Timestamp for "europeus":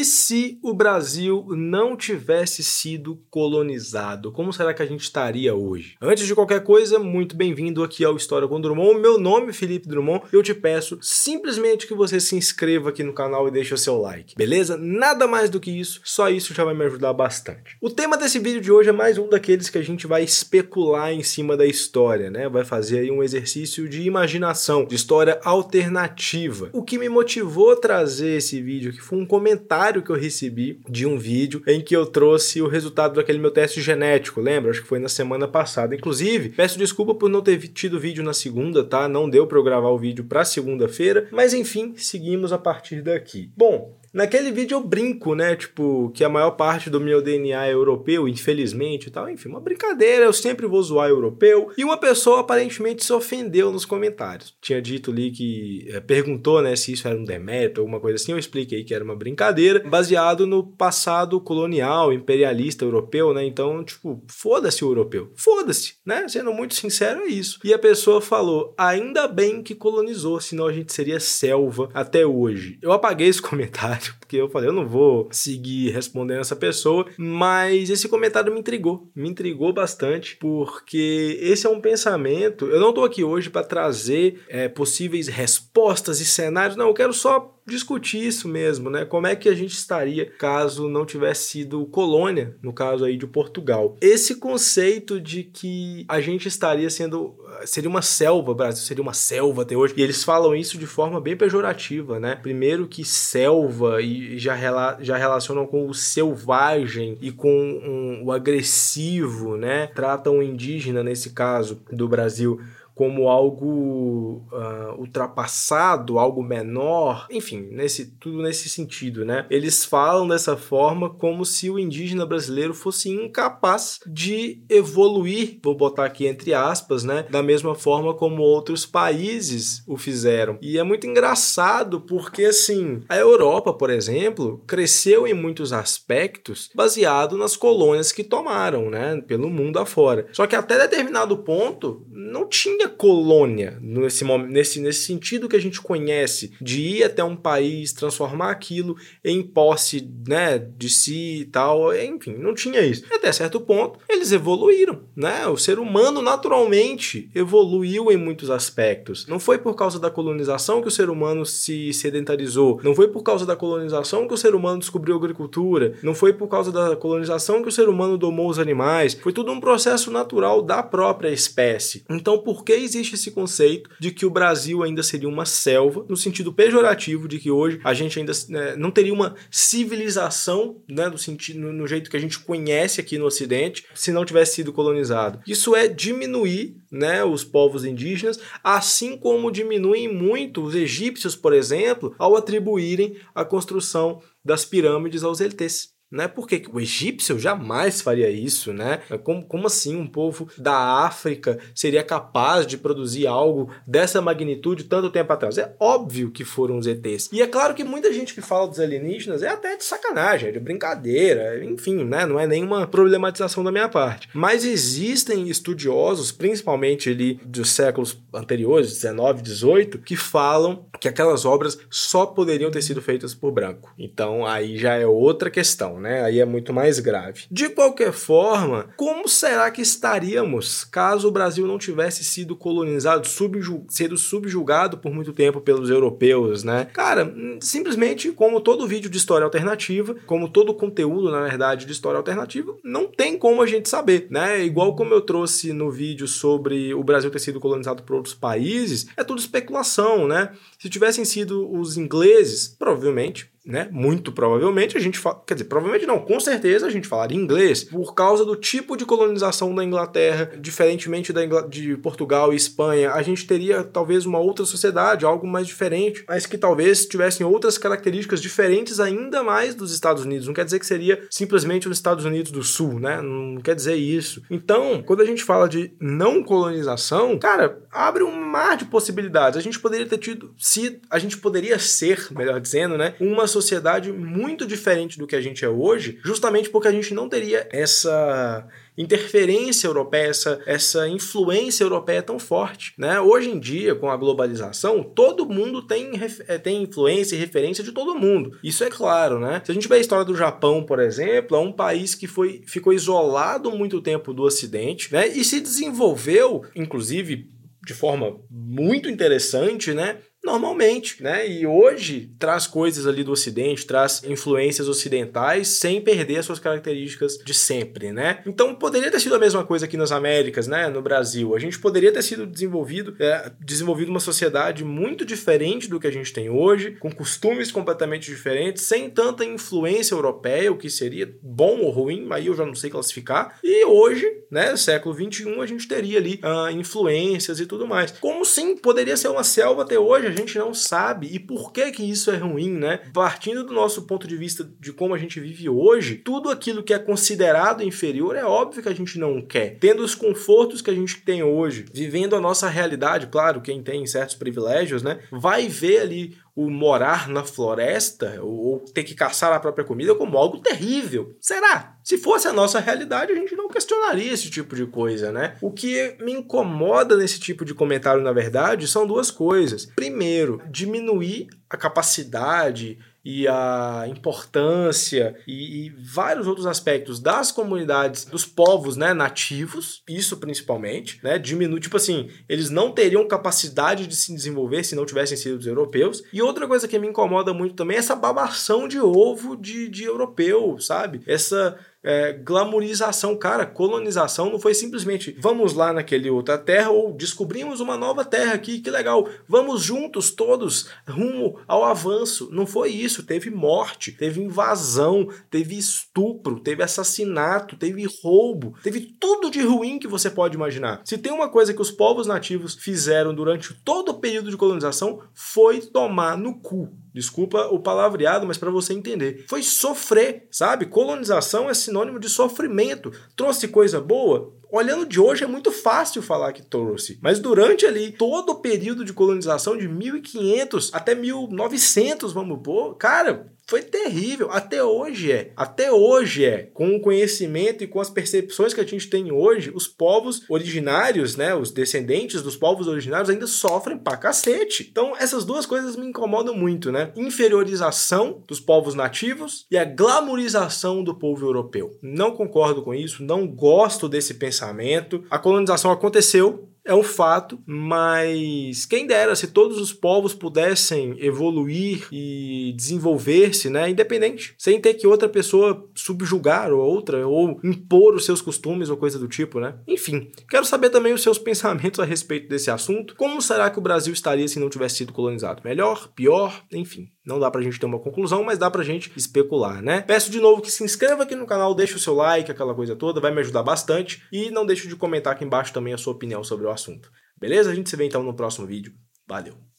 235.90-236.64, 385.66-386.22